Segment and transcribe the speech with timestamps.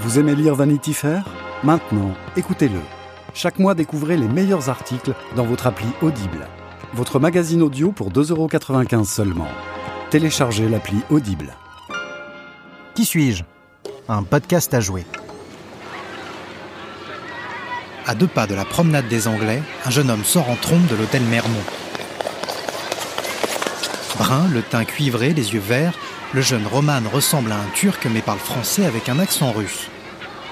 [0.00, 1.24] Vous aimez lire Vanity Fair?
[1.62, 2.80] Maintenant, écoutez-le.
[3.34, 6.48] Chaque mois, découvrez les meilleurs articles dans votre appli Audible.
[6.94, 9.48] Votre magazine audio pour 2,95€ seulement.
[10.08, 11.52] Téléchargez l'appli Audible.
[12.94, 13.44] Qui suis-je?
[14.08, 15.04] Un podcast à jouer.
[18.06, 20.96] À deux pas de la promenade des Anglais, un jeune homme sort en trompe de
[20.96, 21.60] l'hôtel Mermont.
[24.20, 25.94] Brun, le teint cuivré, les yeux verts,
[26.34, 29.88] le jeune Roman ressemble à un Turc mais parle français avec un accent russe.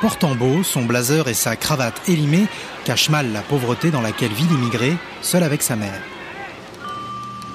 [0.00, 2.46] Portant beau, son blazer et sa cravate élimée
[2.84, 6.00] cachent mal la pauvreté dans laquelle vit l'immigré, seul avec sa mère.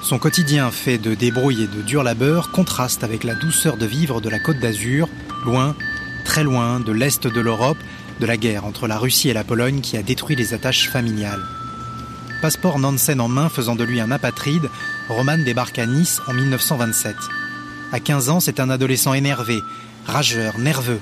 [0.02, 4.20] Son quotidien fait de débrouille et de dur labeur contraste avec la douceur de vivre
[4.20, 5.08] de la côte d'Azur,
[5.46, 5.74] loin,
[6.26, 7.78] très loin de l'Est de l'Europe,
[8.20, 11.42] de la guerre entre la Russie et la Pologne qui a détruit les attaches familiales.
[12.42, 14.68] Passeport Nansen en main faisant de lui un apatride,
[15.08, 17.14] Roman débarque à Nice en 1927.
[17.92, 19.60] À 15 ans, c'est un adolescent énervé,
[20.06, 20.98] rageur, nerveux.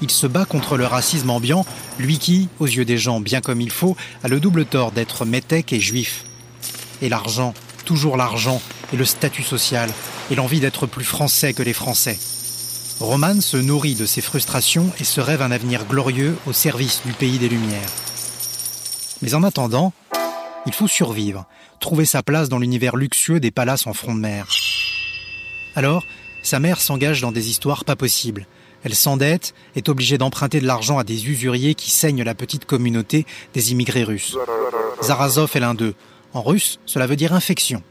[0.00, 1.66] Il se bat contre le racisme ambiant,
[1.98, 5.26] lui qui, aux yeux des gens bien comme il faut, a le double tort d'être
[5.26, 6.24] métèque et juif.
[7.02, 7.52] Et l'argent,
[7.84, 8.62] toujours l'argent,
[8.94, 9.90] et le statut social,
[10.30, 12.18] et l'envie d'être plus français que les Français.
[13.00, 17.12] Roman se nourrit de ses frustrations et se rêve un avenir glorieux au service du
[17.12, 18.09] pays des Lumières.
[19.22, 19.92] Mais en attendant,
[20.66, 21.46] il faut survivre,
[21.80, 24.46] trouver sa place dans l'univers luxueux des palaces en front de mer.
[25.74, 26.04] Alors,
[26.42, 28.46] sa mère s'engage dans des histoires pas possibles.
[28.82, 33.26] Elle s'endette, est obligée d'emprunter de l'argent à des usuriers qui saignent la petite communauté
[33.52, 34.36] des immigrés russes.
[35.02, 35.94] Zarazov est l'un d'eux.
[36.32, 37.82] En russe, cela veut dire infection.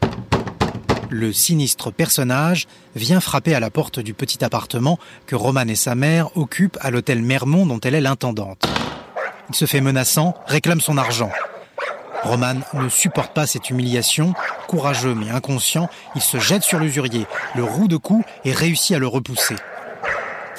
[1.10, 5.94] Le sinistre personnage vient frapper à la porte du petit appartement que Roman et sa
[5.94, 8.64] mère occupent à l'hôtel Mermont dont elle est l'intendante.
[9.50, 11.32] Il se fait menaçant, réclame son argent.
[12.22, 14.32] Roman ne supporte pas cette humiliation.
[14.68, 17.26] Courageux mais inconscient, il se jette sur l'usurier,
[17.56, 19.56] le roue de cou et réussit à le repousser.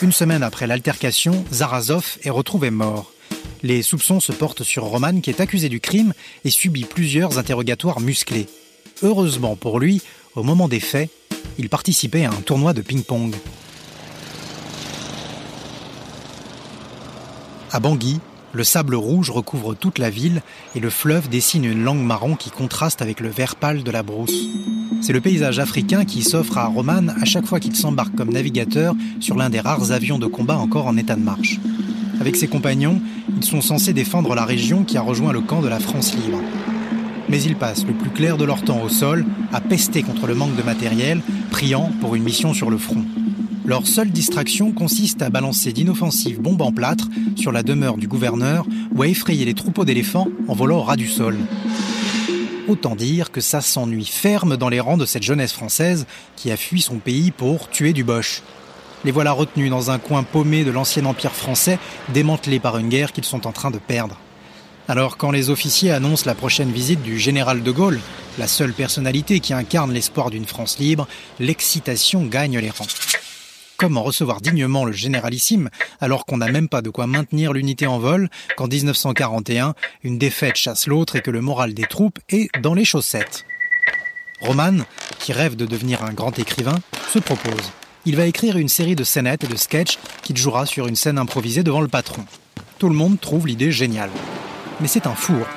[0.01, 3.13] Une semaine après l'altercation, Zarazov est retrouvé mort.
[3.63, 8.01] Les soupçons se portent sur Roman qui est accusé du crime et subit plusieurs interrogatoires
[8.01, 8.49] musclés.
[9.03, 10.01] Heureusement pour lui,
[10.35, 11.09] au moment des faits,
[11.57, 13.33] il participait à un tournoi de ping-pong.
[17.71, 18.19] À Bangui,
[18.53, 20.41] le sable rouge recouvre toute la ville
[20.75, 24.03] et le fleuve dessine une langue marron qui contraste avec le vert pâle de la
[24.03, 24.45] brousse.
[25.01, 28.93] C'est le paysage africain qui s'offre à Roman à chaque fois qu'il s'embarque comme navigateur
[29.19, 31.59] sur l'un des rares avions de combat encore en état de marche.
[32.19, 33.01] Avec ses compagnons,
[33.35, 36.39] ils sont censés défendre la région qui a rejoint le camp de la France libre.
[37.29, 40.35] Mais ils passent le plus clair de leur temps au sol, à pester contre le
[40.35, 43.05] manque de matériel, priant pour une mission sur le front.
[43.63, 48.65] Leur seule distraction consiste à balancer d'inoffensives bombes en plâtre sur la demeure du gouverneur
[48.95, 51.37] ou à effrayer les troupeaux d'éléphants en volant au ras du sol.
[52.67, 56.57] Autant dire que ça s'ennuie ferme dans les rangs de cette jeunesse française qui a
[56.57, 58.41] fui son pays pour tuer du boche.
[59.05, 61.79] Les voilà retenus dans un coin paumé de l'ancien empire français,
[62.13, 64.17] démantelé par une guerre qu'ils sont en train de perdre.
[64.87, 67.99] Alors quand les officiers annoncent la prochaine visite du général de Gaulle,
[68.39, 71.07] la seule personnalité qui incarne l'espoir d'une France libre,
[71.39, 72.87] l'excitation gagne les rangs.
[73.81, 75.71] Comment recevoir dignement le généralissime
[76.01, 80.55] alors qu'on n'a même pas de quoi maintenir l'unité en vol qu'en 1941, une défaite
[80.55, 83.47] chasse l'autre et que le moral des troupes est dans les chaussettes
[84.39, 84.77] Roman,
[85.17, 86.77] qui rêve de devenir un grand écrivain,
[87.11, 87.71] se propose.
[88.05, 91.17] Il va écrire une série de scénettes et de sketchs qu'il jouera sur une scène
[91.17, 92.23] improvisée devant le patron.
[92.77, 94.11] Tout le monde trouve l'idée géniale.
[94.79, 95.47] Mais c'est un four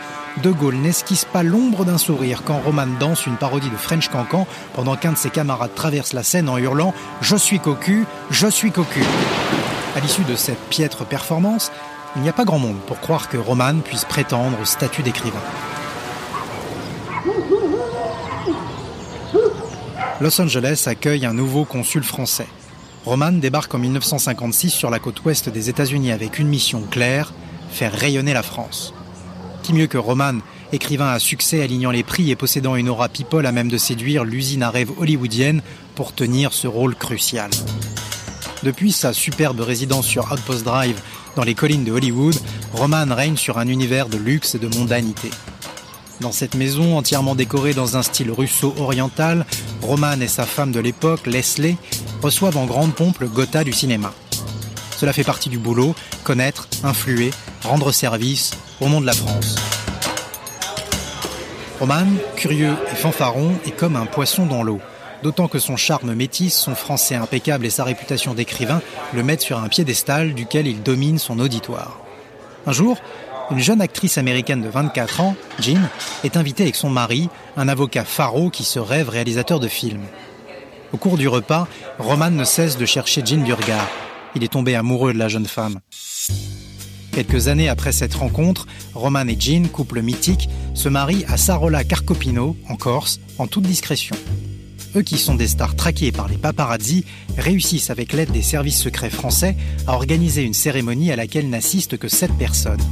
[0.42, 4.46] de Gaulle n'esquisse pas l'ombre d'un sourire quand Roman danse une parodie de French Cancan
[4.74, 8.72] pendant qu'un de ses camarades traverse la scène en hurlant Je suis cocu, je suis
[8.72, 9.02] cocu.
[9.96, 11.70] À l'issue de cette piètre performance,
[12.16, 15.38] il n'y a pas grand monde pour croire que Roman puisse prétendre au statut d'écrivain.
[20.20, 22.46] Los Angeles accueille un nouveau consul français.
[23.04, 27.32] Roman débarque en 1956 sur la côte ouest des États-Unis avec une mission claire
[27.70, 28.94] faire rayonner la France.
[29.64, 30.40] Qui mieux que Roman,
[30.72, 34.22] écrivain à succès alignant les prix et possédant une aura people à même de séduire
[34.22, 35.62] l'usine à rêve hollywoodienne
[35.94, 37.48] pour tenir ce rôle crucial.
[38.62, 41.00] Depuis sa superbe résidence sur Outpost Drive
[41.34, 42.36] dans les collines de Hollywood,
[42.74, 45.30] Roman règne sur un univers de luxe et de mondanité.
[46.20, 49.46] Dans cette maison entièrement décorée dans un style russo-oriental,
[49.80, 51.78] Roman et sa femme de l'époque, Leslie,
[52.22, 54.12] reçoivent en grande pompe le Gotha du cinéma.
[54.98, 57.30] Cela fait partie du boulot, connaître, influer,
[57.62, 59.56] rendre service, au nom de la France.
[61.80, 62.06] Roman,
[62.36, 64.80] curieux et fanfaron, est comme un poisson dans l'eau.
[65.22, 68.82] D'autant que son charme métis, son français impeccable et sa réputation d'écrivain
[69.12, 72.00] le mettent sur un piédestal duquel il domine son auditoire.
[72.66, 72.98] Un jour,
[73.50, 75.80] une jeune actrice américaine de 24 ans, Jean,
[76.24, 80.04] est invitée avec son mari, un avocat pharo qui se rêve réalisateur de films.
[80.92, 81.66] Au cours du repas,
[81.98, 83.88] Roman ne cesse de chercher Jean Burgard.
[84.34, 85.80] Il est tombé amoureux de la jeune femme.
[87.14, 92.56] Quelques années après cette rencontre, Roman et Jean, couple mythique, se marient à Sarola Carcopino,
[92.68, 94.16] en Corse, en toute discrétion.
[94.96, 97.04] Eux qui sont des stars traquées par les paparazzi
[97.38, 99.54] réussissent avec l'aide des services secrets français
[99.86, 102.82] à organiser une cérémonie à laquelle n'assistent que sept personnes.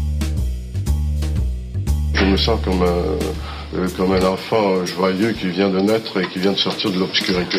[2.14, 6.28] Je me sens comme un, euh, comme un enfant joyeux qui vient de naître et
[6.28, 7.58] qui vient de sortir de l'obscurité.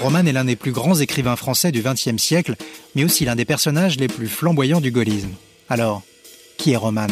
[0.00, 2.56] Roman est l'un des plus grands écrivains français du XXe siècle,
[2.96, 5.30] mais aussi l'un des personnages les plus flamboyants du gaullisme.
[5.72, 6.02] Alors,
[6.58, 7.06] qui est Roman?